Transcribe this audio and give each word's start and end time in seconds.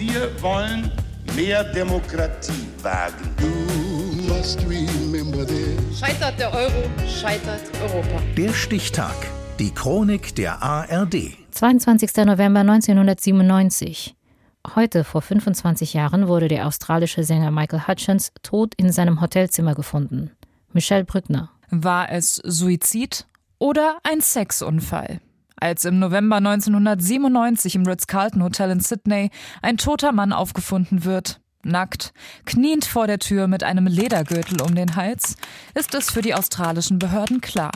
Wir 0.00 0.30
wollen 0.40 0.90
mehr 1.36 1.62
Demokratie 1.62 2.66
wagen. 2.82 3.34
Scheitert 5.94 6.40
der 6.40 6.54
Euro, 6.54 6.90
scheitert 7.06 7.60
Europa. 7.82 8.22
Der 8.34 8.50
Stichtag. 8.54 9.14
Die 9.58 9.70
Chronik 9.70 10.34
der 10.36 10.62
ARD. 10.62 11.36
22. 11.50 12.16
November 12.24 12.60
1997. 12.60 14.16
Heute, 14.74 15.04
vor 15.04 15.20
25 15.20 15.92
Jahren, 15.92 16.28
wurde 16.28 16.48
der 16.48 16.66
australische 16.66 17.22
Sänger 17.22 17.50
Michael 17.50 17.86
Hutchins 17.86 18.32
tot 18.42 18.72
in 18.78 18.92
seinem 18.92 19.20
Hotelzimmer 19.20 19.74
gefunden. 19.74 20.30
Michelle 20.72 21.04
Brückner. 21.04 21.50
War 21.68 22.10
es 22.10 22.36
Suizid 22.36 23.26
oder 23.58 23.98
ein 24.02 24.22
Sexunfall? 24.22 25.20
Als 25.60 25.84
im 25.84 25.98
November 25.98 26.36
1997 26.36 27.74
im 27.74 27.86
Ritz-Carlton 27.86 28.42
Hotel 28.42 28.70
in 28.70 28.80
Sydney 28.80 29.30
ein 29.60 29.76
toter 29.76 30.10
Mann 30.10 30.32
aufgefunden 30.32 31.04
wird, 31.04 31.40
nackt, 31.62 32.14
kniend 32.46 32.86
vor 32.86 33.06
der 33.06 33.18
Tür 33.18 33.46
mit 33.46 33.62
einem 33.62 33.86
Ledergürtel 33.86 34.62
um 34.62 34.74
den 34.74 34.96
Hals, 34.96 35.36
ist 35.74 35.94
es 35.94 36.10
für 36.10 36.22
die 36.22 36.34
australischen 36.34 36.98
Behörden 36.98 37.42
klar. 37.42 37.72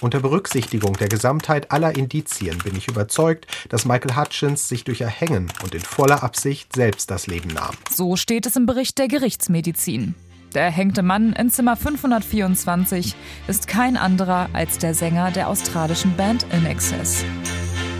Unter 0.00 0.20
Berücksichtigung 0.20 0.94
der 0.94 1.08
Gesamtheit 1.08 1.70
aller 1.72 1.94
Indizien 1.94 2.58
bin 2.58 2.74
ich 2.74 2.88
überzeugt, 2.88 3.46
dass 3.68 3.84
Michael 3.84 4.16
Hutchins 4.16 4.68
sich 4.68 4.84
durch 4.84 5.02
Erhängen 5.02 5.52
und 5.62 5.74
in 5.74 5.80
voller 5.80 6.22
Absicht 6.22 6.74
selbst 6.74 7.10
das 7.10 7.26
Leben 7.26 7.48
nahm. 7.48 7.74
So 7.90 8.16
steht 8.16 8.46
es 8.46 8.56
im 8.56 8.64
Bericht 8.64 8.98
der 8.98 9.08
Gerichtsmedizin. 9.08 10.14
Der 10.54 10.62
erhängte 10.62 11.02
Mann 11.02 11.32
in 11.32 11.50
Zimmer 11.50 11.76
524 11.76 13.14
ist 13.46 13.68
kein 13.68 13.96
anderer 13.96 14.48
als 14.52 14.78
der 14.78 14.94
Sänger 14.94 15.30
der 15.30 15.48
australischen 15.48 16.16
Band 16.16 16.46
In 16.52 16.64
Excess. 16.66 17.24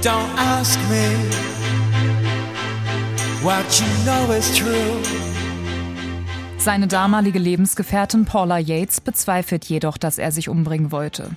Don't 0.02 0.28
ask 0.36 0.78
me 0.88 1.16
what 3.42 3.64
you 3.78 3.86
know 4.04 4.32
is 4.32 4.54
true. 4.56 5.02
Seine 6.58 6.88
damalige 6.88 7.38
Lebensgefährtin 7.38 8.24
Paula 8.24 8.58
Yates 8.58 9.00
bezweifelt 9.00 9.64
jedoch, 9.66 9.98
dass 9.98 10.18
er 10.18 10.32
sich 10.32 10.48
umbringen 10.48 10.90
wollte. 10.90 11.30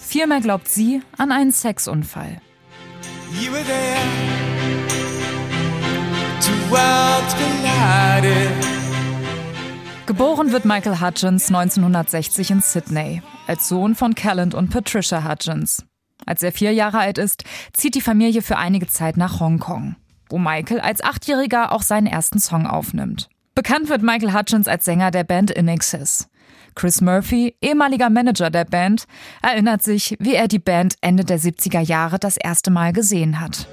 Vielmehr 0.00 0.40
glaubt 0.40 0.68
sie 0.68 1.02
an 1.18 1.30
einen 1.30 1.52
Sexunfall. 1.52 2.40
Geboren 10.12 10.52
wird 10.52 10.66
Michael 10.66 11.00
Hutchins 11.00 11.48
1960 11.48 12.50
in 12.50 12.60
Sydney, 12.60 13.22
als 13.46 13.66
Sohn 13.66 13.94
von 13.94 14.14
Callan 14.14 14.52
und 14.52 14.68
Patricia 14.68 15.26
Hutchins. 15.26 15.86
Als 16.26 16.42
er 16.42 16.52
vier 16.52 16.74
Jahre 16.74 16.98
alt 16.98 17.16
ist, 17.16 17.44
zieht 17.72 17.94
die 17.94 18.02
Familie 18.02 18.42
für 18.42 18.58
einige 18.58 18.86
Zeit 18.86 19.16
nach 19.16 19.40
Hongkong, 19.40 19.96
wo 20.28 20.36
Michael 20.36 20.80
als 20.80 21.02
Achtjähriger 21.02 21.72
auch 21.72 21.80
seinen 21.80 22.06
ersten 22.06 22.40
Song 22.40 22.66
aufnimmt. 22.66 23.30
Bekannt 23.54 23.88
wird 23.88 24.02
Michael 24.02 24.34
Hutchins 24.34 24.68
als 24.68 24.84
Sänger 24.84 25.12
der 25.12 25.24
Band 25.24 25.50
In 25.50 25.66
Excess. 25.66 26.28
Chris 26.74 27.00
Murphy, 27.00 27.54
ehemaliger 27.60 28.10
Manager 28.10 28.50
der 28.50 28.64
Band, 28.64 29.04
erinnert 29.42 29.82
sich, 29.82 30.16
wie 30.18 30.34
er 30.34 30.48
die 30.48 30.58
Band 30.58 30.94
Ende 31.00 31.24
der 31.24 31.38
70er 31.38 31.80
Jahre 31.80 32.18
das 32.18 32.36
erste 32.36 32.70
Mal 32.70 32.92
gesehen 32.92 33.40
hat. 33.40 33.66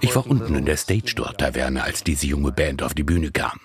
Ich 0.00 0.16
war 0.16 0.26
unten 0.26 0.54
in 0.54 0.64
der 0.64 0.76
Stage 0.76 1.14
Door 1.16 1.36
Taverne, 1.36 1.82
als 1.82 2.04
diese 2.04 2.26
junge 2.26 2.52
Band 2.52 2.82
auf 2.82 2.94
die 2.94 3.04
Bühne 3.04 3.30
kam. 3.30 3.60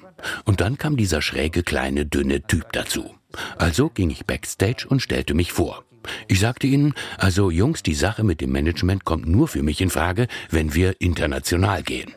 Und 0.46 0.62
dann 0.62 0.78
kam 0.78 0.98
dieser 0.98 1.22
schräge, 1.22 1.64
kleine, 1.64 2.06
dünne 2.06 2.42
Typ 2.42 2.72
dazu. 2.74 3.16
Also 3.58 3.90
ging 3.90 4.10
ich 4.10 4.26
backstage 4.26 4.86
und 4.88 5.02
stellte 5.02 5.34
mich 5.34 5.52
vor. 5.52 5.84
Ich 6.28 6.40
sagte 6.40 6.68
ihnen, 6.68 6.94
also 7.18 7.52
Jungs, 7.52 7.84
die 7.84 7.94
Sache 7.94 8.24
mit 8.24 8.42
dem 8.42 8.52
Management 8.52 9.06
kommt 9.06 9.28
nur 9.28 9.48
für 9.48 9.64
mich 9.64 9.82
in 9.82 9.90
Frage, 9.90 10.28
wenn 10.50 10.74
wir 10.74 11.00
international 11.00 11.84
gehen. 11.84 12.14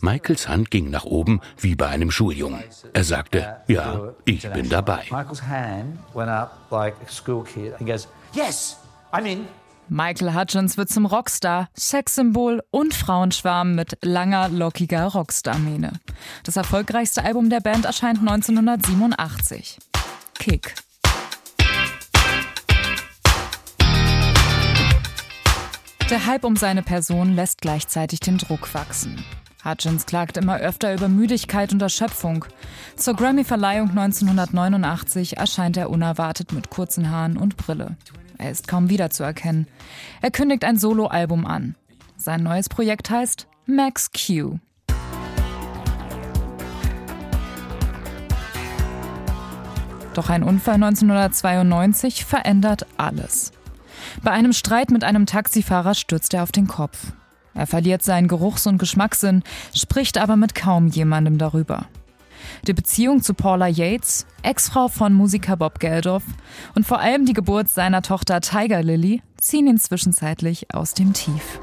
Michaels 0.00 0.48
Hand 0.48 0.70
ging 0.70 0.90
nach 0.90 1.04
oben 1.04 1.40
wie 1.58 1.74
bei 1.74 1.88
einem 1.88 2.10
Schuljungen. 2.10 2.62
Er 2.92 3.04
sagte, 3.04 3.56
ja, 3.66 4.14
ich 4.24 4.48
bin 4.50 4.68
dabei. 4.68 5.04
Michael 9.88 10.34
Hutchins 10.34 10.78
wird 10.78 10.88
zum 10.88 11.04
Rockstar, 11.04 11.68
Sexsymbol 11.78 12.62
und 12.70 12.94
Frauenschwarm 12.94 13.74
mit 13.74 13.98
langer, 14.00 14.48
lockiger 14.48 15.06
Rockstar-Mähne. 15.06 15.92
Das 16.44 16.56
erfolgreichste 16.56 17.22
Album 17.24 17.50
der 17.50 17.60
Band 17.60 17.84
erscheint 17.84 18.20
1987. 18.20 19.78
Kick. 20.38 20.74
Der 26.08 26.26
Hype 26.26 26.44
um 26.44 26.56
seine 26.56 26.82
Person 26.82 27.34
lässt 27.34 27.60
gleichzeitig 27.60 28.20
den 28.20 28.38
Druck 28.38 28.74
wachsen. 28.74 29.24
Hutchins 29.64 30.06
klagt 30.06 30.36
immer 30.36 30.58
öfter 30.58 30.92
über 30.92 31.08
Müdigkeit 31.08 31.72
und 31.72 31.80
Erschöpfung. 31.80 32.44
Zur 32.96 33.14
Grammy-Verleihung 33.14 33.90
1989 33.90 35.36
erscheint 35.36 35.76
er 35.76 35.90
unerwartet 35.90 36.52
mit 36.52 36.68
kurzen 36.68 37.10
Haaren 37.10 37.36
und 37.36 37.56
Brille. 37.56 37.96
Er 38.38 38.50
ist 38.50 38.66
kaum 38.66 38.88
wiederzuerkennen. 38.88 39.68
Er 40.20 40.32
kündigt 40.32 40.64
ein 40.64 40.78
Soloalbum 40.78 41.46
an. 41.46 41.76
Sein 42.16 42.42
neues 42.42 42.68
Projekt 42.68 43.10
heißt 43.10 43.46
Max 43.66 44.10
Q. 44.10 44.58
Doch 50.14 50.28
ein 50.28 50.42
Unfall 50.42 50.74
1992 50.74 52.24
verändert 52.24 52.86
alles. 52.96 53.52
Bei 54.22 54.32
einem 54.32 54.52
Streit 54.52 54.90
mit 54.90 55.04
einem 55.04 55.26
Taxifahrer 55.26 55.94
stürzt 55.94 56.34
er 56.34 56.42
auf 56.42 56.52
den 56.52 56.66
Kopf. 56.66 57.12
Er 57.54 57.66
verliert 57.66 58.02
seinen 58.02 58.28
Geruchs- 58.28 58.66
und 58.66 58.78
Geschmackssinn, 58.78 59.42
spricht 59.74 60.18
aber 60.18 60.36
mit 60.36 60.54
kaum 60.54 60.88
jemandem 60.88 61.38
darüber. 61.38 61.86
Die 62.66 62.72
Beziehung 62.72 63.22
zu 63.22 63.34
Paula 63.34 63.66
Yates, 63.66 64.26
Ex-Frau 64.42 64.88
von 64.88 65.14
Musiker 65.14 65.56
Bob 65.56 65.78
Geldof 65.78 66.22
und 66.74 66.86
vor 66.86 67.00
allem 67.00 67.26
die 67.26 67.32
Geburt 67.32 67.68
seiner 67.68 68.02
Tochter 68.02 68.40
Tiger 68.40 68.82
Lily 68.82 69.22
ziehen 69.36 69.66
ihn 69.66 69.78
zwischenzeitlich 69.78 70.72
aus 70.74 70.94
dem 70.94 71.12
Tief. 71.12 71.60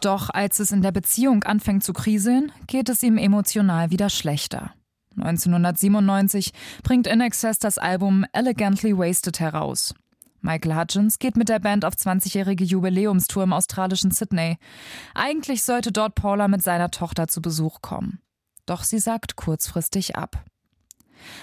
Doch 0.00 0.30
als 0.30 0.58
es 0.60 0.70
in 0.72 0.82
der 0.82 0.92
Beziehung 0.92 1.44
anfängt 1.44 1.84
zu 1.84 1.92
kriseln, 1.92 2.52
geht 2.66 2.88
es 2.88 3.02
ihm 3.02 3.18
emotional 3.18 3.90
wieder 3.90 4.10
schlechter. 4.10 4.72
1997 5.16 6.52
bringt 6.82 7.06
In 7.06 7.20
Excess 7.20 7.58
das 7.58 7.78
Album 7.78 8.24
Elegantly 8.32 8.96
Wasted 8.96 9.40
heraus. 9.40 9.94
Michael 10.42 10.76
Hutchins 10.76 11.18
geht 11.18 11.36
mit 11.36 11.48
der 11.48 11.58
Band 11.58 11.84
auf 11.84 11.94
20-jährige 11.94 12.64
Jubiläumstour 12.64 13.42
im 13.42 13.52
australischen 13.52 14.12
Sydney. 14.12 14.58
Eigentlich 15.14 15.62
sollte 15.62 15.90
dort 15.90 16.14
Paula 16.14 16.46
mit 16.46 16.62
seiner 16.62 16.90
Tochter 16.90 17.26
zu 17.26 17.42
Besuch 17.42 17.82
kommen. 17.82 18.20
Doch 18.64 18.84
sie 18.84 18.98
sagt 18.98 19.36
kurzfristig 19.36 20.16
ab. 20.16 20.44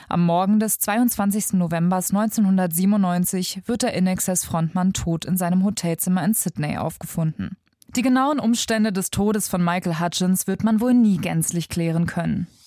Am 0.07 0.25
Morgen 0.25 0.59
des 0.59 0.79
22. 0.79 1.53
November 1.53 1.97
1997 1.97 3.63
wird 3.65 3.81
der 3.81 3.93
In 3.93 4.07
Excess 4.07 4.45
Frontmann 4.45 4.93
tot 4.93 5.25
in 5.25 5.37
seinem 5.37 5.63
Hotelzimmer 5.63 6.23
in 6.23 6.33
Sydney 6.33 6.77
aufgefunden. 6.77 7.57
Die 7.95 8.01
genauen 8.01 8.39
Umstände 8.39 8.91
des 8.91 9.11
Todes 9.11 9.47
von 9.47 9.63
Michael 9.63 9.99
Hutchins 9.99 10.47
wird 10.47 10.63
man 10.63 10.81
wohl 10.81 10.93
nie 10.93 11.17
gänzlich 11.17 11.69
klären 11.69 12.05
können. 12.05 12.47